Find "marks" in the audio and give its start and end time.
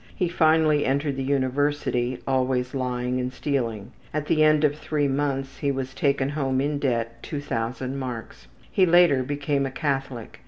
7.99-8.47